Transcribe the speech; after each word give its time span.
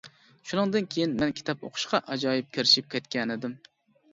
-شۇنىڭدىن 0.37 0.87
كېيىن 0.95 1.13
مەن 1.19 1.35
كىتاب 1.41 1.67
ئوقۇشقا 1.69 1.99
ئاجايىپ 2.07 2.51
كىرىشىپ 2.59 2.89
كەتكەنىدىم. 2.95 3.57